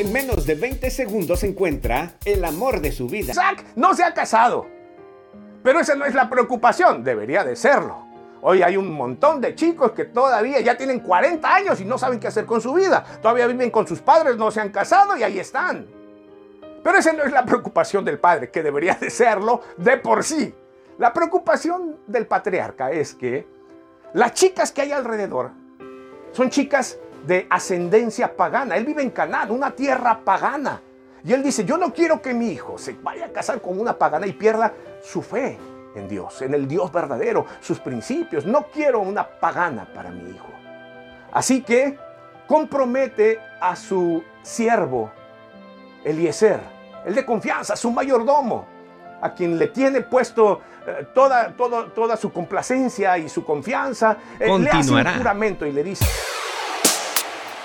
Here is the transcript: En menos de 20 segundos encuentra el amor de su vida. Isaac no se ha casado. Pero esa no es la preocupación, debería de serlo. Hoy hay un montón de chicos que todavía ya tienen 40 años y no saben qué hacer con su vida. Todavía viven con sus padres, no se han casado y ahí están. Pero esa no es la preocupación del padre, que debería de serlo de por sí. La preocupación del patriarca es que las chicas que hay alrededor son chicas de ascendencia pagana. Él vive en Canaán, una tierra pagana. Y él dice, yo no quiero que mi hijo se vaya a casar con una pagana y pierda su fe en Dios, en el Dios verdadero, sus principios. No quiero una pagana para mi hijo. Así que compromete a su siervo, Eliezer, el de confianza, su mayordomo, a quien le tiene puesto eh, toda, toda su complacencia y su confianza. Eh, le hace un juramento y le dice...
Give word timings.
En 0.00 0.14
menos 0.14 0.46
de 0.46 0.54
20 0.54 0.88
segundos 0.88 1.42
encuentra 1.42 2.14
el 2.24 2.42
amor 2.46 2.80
de 2.80 2.90
su 2.90 3.06
vida. 3.06 3.32
Isaac 3.32 3.66
no 3.76 3.92
se 3.92 4.02
ha 4.02 4.14
casado. 4.14 4.66
Pero 5.62 5.78
esa 5.78 5.94
no 5.94 6.06
es 6.06 6.14
la 6.14 6.30
preocupación, 6.30 7.04
debería 7.04 7.44
de 7.44 7.54
serlo. 7.54 8.06
Hoy 8.40 8.62
hay 8.62 8.78
un 8.78 8.90
montón 8.90 9.42
de 9.42 9.54
chicos 9.54 9.92
que 9.92 10.06
todavía 10.06 10.58
ya 10.60 10.78
tienen 10.78 11.00
40 11.00 11.54
años 11.54 11.82
y 11.82 11.84
no 11.84 11.98
saben 11.98 12.18
qué 12.18 12.28
hacer 12.28 12.46
con 12.46 12.62
su 12.62 12.72
vida. 12.72 13.04
Todavía 13.20 13.46
viven 13.46 13.70
con 13.70 13.86
sus 13.86 14.00
padres, 14.00 14.38
no 14.38 14.50
se 14.50 14.62
han 14.62 14.70
casado 14.70 15.18
y 15.18 15.22
ahí 15.22 15.38
están. 15.38 15.86
Pero 16.82 16.96
esa 16.96 17.12
no 17.12 17.22
es 17.22 17.30
la 17.30 17.44
preocupación 17.44 18.02
del 18.02 18.18
padre, 18.18 18.50
que 18.50 18.62
debería 18.62 18.94
de 18.94 19.10
serlo 19.10 19.60
de 19.76 19.98
por 19.98 20.24
sí. 20.24 20.54
La 20.96 21.12
preocupación 21.12 21.98
del 22.06 22.26
patriarca 22.26 22.90
es 22.90 23.12
que 23.12 23.46
las 24.14 24.32
chicas 24.32 24.72
que 24.72 24.80
hay 24.80 24.92
alrededor 24.92 25.50
son 26.32 26.48
chicas 26.48 26.96
de 27.26 27.46
ascendencia 27.50 28.36
pagana. 28.36 28.76
Él 28.76 28.84
vive 28.84 29.02
en 29.02 29.10
Canaán, 29.10 29.50
una 29.50 29.70
tierra 29.70 30.20
pagana. 30.24 30.80
Y 31.22 31.32
él 31.32 31.42
dice, 31.42 31.64
yo 31.64 31.76
no 31.76 31.92
quiero 31.92 32.22
que 32.22 32.32
mi 32.32 32.50
hijo 32.50 32.78
se 32.78 32.94
vaya 32.94 33.26
a 33.26 33.28
casar 33.28 33.60
con 33.60 33.78
una 33.78 33.98
pagana 33.98 34.26
y 34.26 34.32
pierda 34.32 34.72
su 35.02 35.20
fe 35.22 35.58
en 35.94 36.08
Dios, 36.08 36.40
en 36.42 36.54
el 36.54 36.66
Dios 36.66 36.90
verdadero, 36.90 37.46
sus 37.60 37.78
principios. 37.78 38.46
No 38.46 38.66
quiero 38.72 39.00
una 39.00 39.26
pagana 39.26 39.86
para 39.92 40.10
mi 40.10 40.30
hijo. 40.30 40.48
Así 41.32 41.62
que 41.62 41.98
compromete 42.46 43.38
a 43.60 43.76
su 43.76 44.22
siervo, 44.42 45.10
Eliezer, 46.04 46.60
el 47.04 47.14
de 47.14 47.24
confianza, 47.24 47.76
su 47.76 47.90
mayordomo, 47.90 48.66
a 49.20 49.34
quien 49.34 49.58
le 49.58 49.68
tiene 49.68 50.00
puesto 50.00 50.62
eh, 50.86 51.06
toda, 51.14 51.52
toda 51.52 52.16
su 52.16 52.32
complacencia 52.32 53.18
y 53.18 53.28
su 53.28 53.44
confianza. 53.44 54.16
Eh, 54.38 54.58
le 54.58 54.70
hace 54.70 54.92
un 54.92 55.04
juramento 55.04 55.66
y 55.66 55.72
le 55.72 55.84
dice... 55.84 56.06